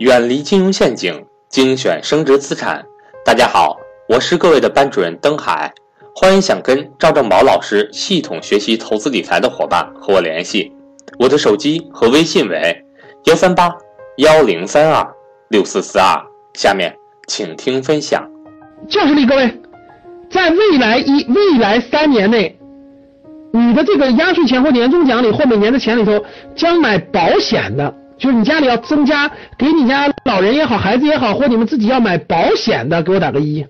[0.00, 2.82] 远离金融陷阱，精选升值资产。
[3.22, 3.76] 大家好，
[4.08, 5.70] 我是各位的班主任登海，
[6.16, 10.72] 欢迎想跟赵正宝老师系统学习投资理财的伙伴和我联系，
[11.18, 12.82] 我的手机和微信为
[13.24, 13.70] 幺三八
[14.16, 15.06] 幺零三二
[15.50, 16.18] 六四四二。
[16.54, 16.96] 下面
[17.26, 18.26] 请听分享。
[18.88, 19.54] 教室里各位，
[20.30, 22.58] 在未来一未来三年内，
[23.52, 26.24] 你的这个压岁钱或年终奖里或每年的钱里头，
[26.56, 33.66] 将买保险的，就是你家里要增加，给你家老人也好，孩子也好，或你们自己要买保险的，给我打个一。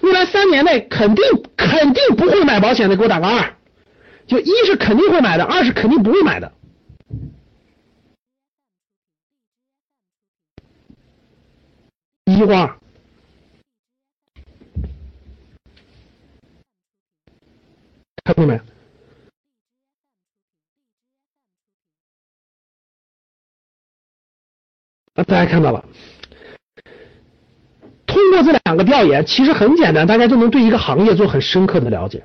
[0.00, 1.22] 未来三年内肯定
[1.58, 3.54] 肯定不会买保险的，给我打个二。
[4.26, 6.52] 就一是肯定会买的，二是肯定不会买的。
[12.24, 12.78] 一或二。
[18.24, 18.58] 看到没？
[25.24, 25.84] 大家看到了。
[28.06, 32.22] 通过这两个调研，其实很简单，大家就能对一个行业做很深刻的了解。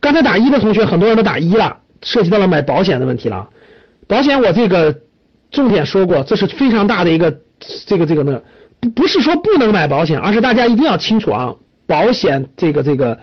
[0.00, 3.48] 刚才打一的同学，很多人都打一了，涉及到了买保险的问题了。
[4.06, 5.00] 保险我这个
[5.50, 7.40] 重点说过，这是非常大的一个
[7.86, 8.42] 这个这个呢，
[8.80, 11.54] 不不是说不能买保险，而是大家一定要清楚啊，
[11.86, 13.18] 保险这个这个。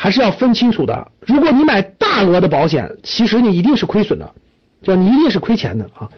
[0.00, 1.10] 还是要分清楚的。
[1.26, 4.32] 如果你买大额的保险，其实你一定是亏损的，
[4.80, 6.08] 就你一定是亏钱的啊。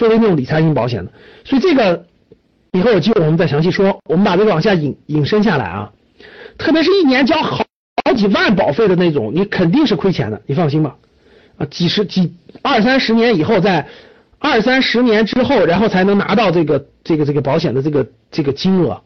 [0.00, 1.12] 作为那种理财型保险的，
[1.44, 2.06] 所以这个
[2.72, 4.00] 以后有机会我们再详细说。
[4.06, 5.92] 我们把这个往下引引申下来啊，
[6.56, 7.62] 特别是一年交好
[8.06, 10.96] 好几万保费的那种，你肯定是亏钱的，你放心吧。
[11.58, 13.86] 啊，几十几二三十年以后，在
[14.38, 19.02] 二三十年之后，然后才能拿到这个这个这个保险的这个这个金额。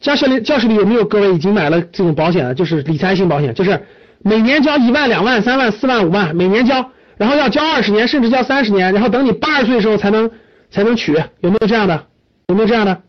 [0.00, 2.54] 教室里，教室里有没有各位已经买了这种保险的？
[2.54, 3.84] 就是理财型保险，就是
[4.20, 10.28] 每年交一万、两万、三万、四万、五万，每年交，然后要交二十年，甚至交三十年，然后等你八十岁的时候才能
[10.72, 12.08] 才能取，有没有这样的？
[12.48, 13.00] 有没有这样的？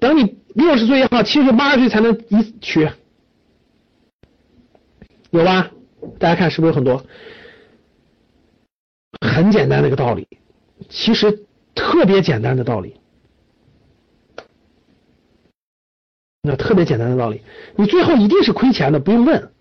[0.00, 2.90] 等你六十岁也好，七十岁、八十岁才能一取，
[5.30, 5.70] 有吧？
[6.18, 7.06] 大家看是不是有很多？
[9.20, 10.26] 很简单的一个道理，
[10.88, 11.44] 其实
[11.76, 12.96] 特别简单的道理。
[16.42, 17.42] 那特别简单的道理，
[17.76, 19.52] 你最后一定是亏钱的，不用问，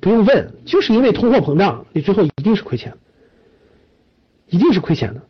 [0.00, 2.94] 不用问，就是因为通货膨胀，你最后一定是亏钱，
[4.48, 5.20] 一定是亏钱的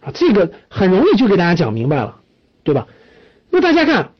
[0.00, 0.10] 啊！
[0.14, 2.20] 这个很容易就给大家讲明白了，
[2.62, 2.86] 对吧？
[3.50, 4.10] 那大家看，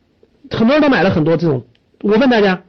[0.50, 1.64] 很多人都买了很多这种，
[2.02, 2.62] 我问大家，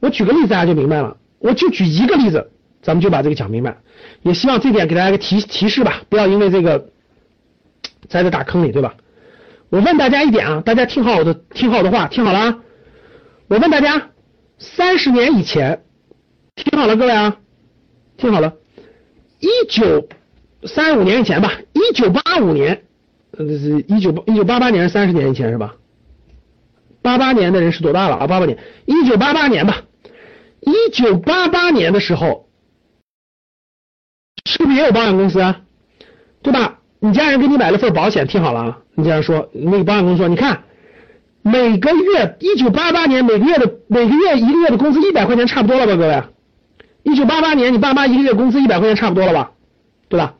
[0.00, 2.50] 我举个例子大家就明白了，我就举一个例子，
[2.82, 3.76] 咱们就把这个讲明白。
[4.22, 6.90] 也希望这点给大家个提提示吧，不要因为这个
[8.08, 8.94] 栽在大坑里，对吧？
[9.68, 12.58] 我问大家一点啊，大家听好我的，听好我的话，听好了啊！
[13.48, 14.10] 我问大家，
[14.58, 15.82] 三十年以前，
[16.56, 17.36] 听好了各位啊，
[18.16, 18.54] 听好了，
[19.40, 20.08] 一九
[20.64, 22.82] 三五年以前吧，一九八五年，
[23.32, 25.74] 呃，是一九一九八八年三十年以前是吧？
[27.02, 28.26] 八八年的人是多大了啊？
[28.26, 29.82] 八八年，一九八八年吧，
[30.60, 32.48] 一九八八年的时候，
[34.46, 35.60] 是不是也有保险公司啊？
[36.42, 36.80] 对吧？
[36.98, 38.78] 你家人给你买了份保险，听好了啊！
[38.94, 40.64] 你家人说，那个保险公司说，你看，
[41.42, 46.35] 每个月一九八八年每个月的每个月一个月的工资一百块钱差不多了吧，各位？
[47.06, 49.52] 一九八八年你爸妈一个月工资一百块钱差不多了吧，
[50.08, 50.34] 对吧？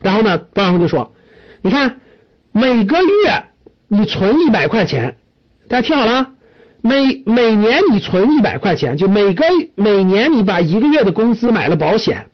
[0.00, 1.12] 然后呢，保险公司就说，
[1.60, 2.00] 你看
[2.52, 3.44] 每个月
[3.86, 5.18] 你存一百块钱，
[5.68, 6.30] 大家听好了，
[6.80, 12.30] 每每年你存一百块钱，就每个每年你把一个月的工资买了保险，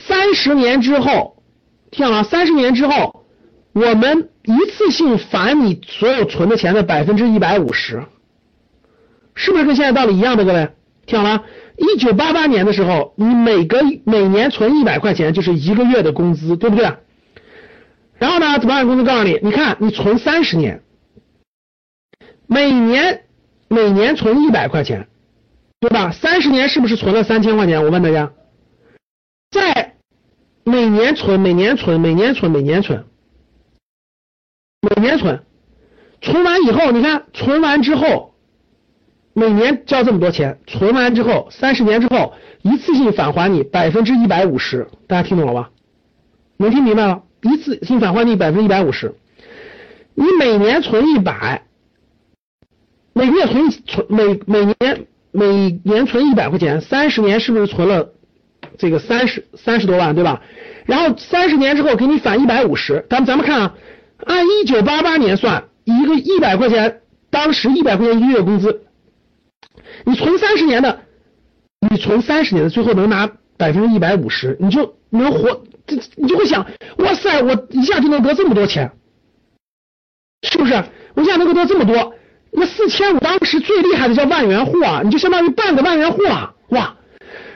[0.00, 1.36] 三十年之后。
[1.90, 3.26] 听好了，三十年之后，
[3.72, 8.04] 我们一次性返你所有存的钱的百分之一百五十，
[9.34, 10.44] 是不是跟现在道理一样的？
[10.44, 10.68] 各位，
[11.06, 11.44] 听好了，
[11.76, 16.92] 一九八八年的时候，你每个每年存一百块钱就是一个月的工资，对不对？
[18.18, 20.82] 然后呢，保险公司告诉你，你看你存三十年，
[22.46, 23.24] 每年
[23.68, 25.08] 每年存一百块钱，
[25.80, 26.12] 对吧？
[26.12, 27.82] 三十年是不是存了三千块钱？
[27.84, 28.32] 我问大家，
[29.50, 29.88] 在。
[30.62, 33.06] 每年存，每年存，每年存，每年存，
[34.82, 35.42] 每年存，
[36.20, 38.29] 存完以后，你看，存完之后，
[39.32, 45.70] 每年交这么多钱，存完之后，三十年之后，一次性返还你百分之一百五十，大家听懂了吧？
[46.56, 47.22] 能听明白了？
[47.42, 49.14] 一次性返还你百分之一百五十，
[50.14, 51.62] 你每年存一百，
[53.14, 58.10] 每个月存存每每年每年存一百块钱，三十年是不是存了？
[58.76, 60.42] 这个三十三十多万对吧？
[60.86, 63.74] 然后三十年之后给你返一百五十，咱们咱们看啊，
[64.24, 67.00] 按一九八八年算，一个一百块钱，
[67.30, 68.82] 当时一百块钱一个月工资，
[70.04, 71.00] 你存三十年的，
[71.88, 76.66] 你存三十年的，最后能拿百分之一百五十，你就能活这你就会想，
[76.98, 78.90] 哇塞，我一下就能得这么多钱，
[80.42, 80.84] 是不是？
[81.14, 82.14] 我一下能够得这么多，
[82.52, 86.96] 那四千五当时最厉害的叫万元户啊，你就相当于半个万元户啊，哇！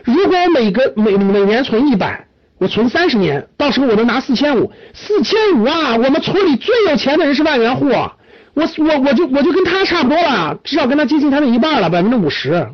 [0.03, 2.27] 如果我每个每每年存一百，
[2.59, 5.97] 我存三十年，到时候我能拿四千五，四千五啊！
[5.97, 8.17] 我们村里最有钱的人是万元户啊，
[8.55, 12.69] 我我我就我就跟他差不多了，至少跟他接近他的一半了，百分之五十。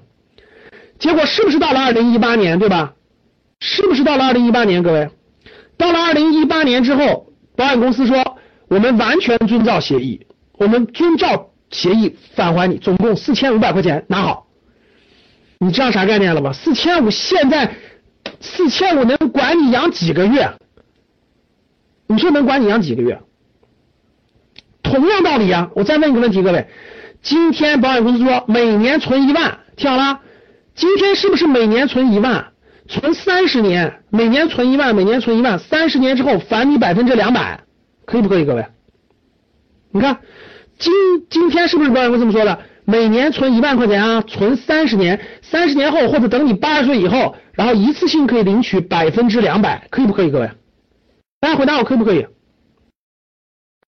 [0.98, 2.92] 结果是不是到了二零一八年，对吧？
[3.60, 4.82] 是不是到了二零一八年？
[4.82, 5.10] 各位，
[5.76, 8.38] 到了二零一八年之后，保险公司说
[8.68, 10.26] 我们完全遵照协议，
[10.58, 14.46] 我们遵照协议返还你，总共四千五百块钱，拿好。
[15.58, 16.52] 你知道啥概念了吧？
[16.52, 17.74] 四千五现在。
[18.42, 20.50] 四千五能管你养几个月？
[22.06, 23.18] 你说能管你养几个月？
[24.90, 25.70] 同样道理啊！
[25.76, 26.66] 我再问一个问题，各位，
[27.22, 30.20] 今天保险公司说每年存一万，听好了，
[30.74, 32.48] 今天是不是每年存一万？
[32.88, 37.60] 存三十年，每年存一万，每年存一万，三十年之后返你百分之两百，
[38.04, 38.44] 可以不可以？
[38.44, 38.66] 各位，
[39.92, 40.18] 你看
[40.76, 40.92] 今
[41.30, 42.58] 今天是不是保险公司这么说的？
[42.84, 50.30] 每年存一万块钱啊，存三十年，三十年后或者等你八十岁以后，然后一次性可以领取百分之两百，可以不可以？
[50.32, 50.50] 各位，
[51.40, 52.26] 大家回答我可不可以？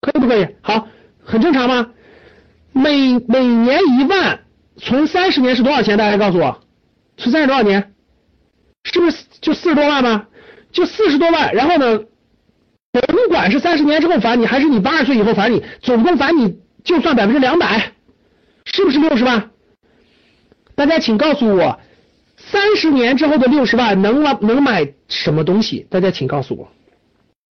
[0.02, 0.46] 可以不可以？
[0.60, 0.88] 好，
[1.24, 1.90] 很正常吗？
[2.72, 4.40] 每每年一万，
[4.76, 5.96] 存三十年是多少钱？
[5.96, 6.60] 大家告诉我，
[7.16, 7.94] 存三十多少年？
[8.84, 10.26] 是不是就四十多万吗？
[10.72, 12.00] 就四十多万，然后呢，
[12.92, 17.92] 甭管是三十年之后返你，还是你八十岁以后返你，总共返你就算百分之两百。
[18.64, 19.50] 是不是六十万？
[20.74, 21.78] 大家请告诉我，
[22.36, 25.86] 三十年之后的六十万能能买什么东西？
[25.90, 26.68] 大家请告诉我，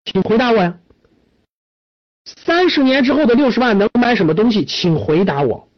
[0.04, 0.74] 请回答我呀。
[2.24, 4.64] 三十年之后的六十万能买什么东西？
[4.64, 5.68] 请回答我。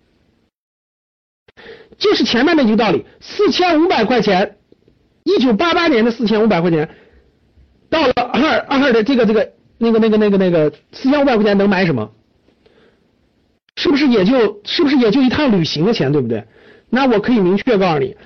[1.98, 4.56] 就是前面那句道理，四千五百块钱，
[5.24, 6.88] 一九八八年的四千五百块钱，
[7.88, 12.12] 到了二二的这个这个那个那个那个那个四千五百块钱能买什么？
[13.76, 16.46] 是不是也就是不是也就一趟旅行的钱，对不对？
[16.88, 18.16] 那我可以明确告诉你，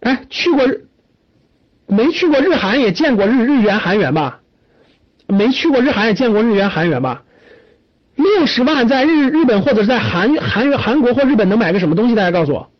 [0.00, 0.88] 哎，去过日
[1.86, 4.40] 没去过日韩也见过日日元韩元吧？
[5.26, 7.22] 没去过日韩也见过日元韩元吧？
[8.16, 12.14] 六十万在日日本或者是在韩韩韩国或日本能买个什么东西？
[12.14, 12.70] 大家告诉我，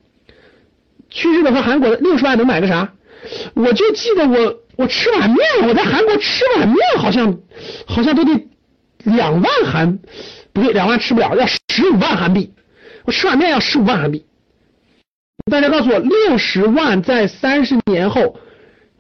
[1.11, 2.93] 去日本和韩国的六十万能买个啥？
[3.55, 7.39] 我就记得我我吃碗面，我在韩国吃碗面好像
[7.87, 8.49] 好像都得
[9.05, 9.99] 两万韩。
[10.53, 12.55] 不对，两万吃不了，要十五万韩币。
[13.05, 14.25] 我吃碗面要十五万韩币。
[15.51, 18.39] 大家告诉我，六十万在三十年后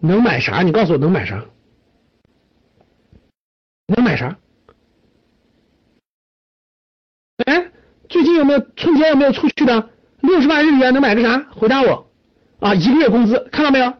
[0.00, 0.62] 能买啥？
[0.62, 1.44] 你告诉我能买啥？
[3.86, 4.36] 能买啥？
[7.46, 7.70] 哎，
[8.14, 9.88] 最近有没有春节有没有出去的？
[10.20, 11.46] 六十万日元能买个啥？
[11.50, 12.06] 回答我
[12.61, 12.72] 啊！
[12.72, 13.93] 一个月工资看到没有？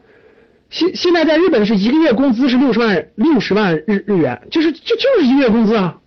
[0.70, 5.99] 现现在在日本是一个月工资是六十万六十万日日元，就是就就是一个月工资啊。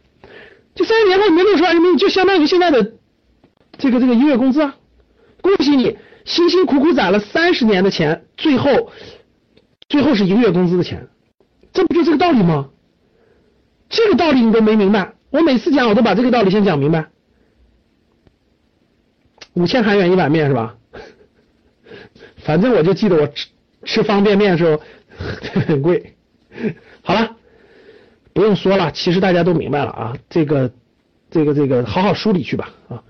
[0.74, 2.94] 就三十年后，你的六十万人民币就相当于现在的
[3.78, 4.78] 这个这个一个月工资啊！
[5.42, 8.90] 恭喜你，辛辛苦苦攒了三十年的钱，最后
[9.90, 11.10] 最后是一个月工资的钱，
[11.74, 12.70] 这不就这个道理吗？
[13.90, 17.10] 这个道理你都没明白，我每次讲我都把这个道理先讲明白。
[19.58, 20.76] 五千韩元一碗面是吧？
[22.38, 23.48] 反正我就记得我吃
[23.84, 24.80] 吃方便面的时候
[25.68, 26.16] 很贵。
[27.02, 27.36] 好了。
[28.34, 30.72] 不用说了，其实大家都明白了啊，这个，
[31.32, 33.02] 这个，这个，好好梳理去吧啊。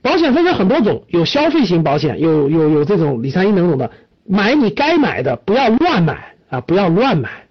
[0.00, 3.90] 保险分成很多种，有消费型保险，有有有这种理财型等等的，
[4.24, 7.43] 买你该买的，不要乱买啊，不要乱买。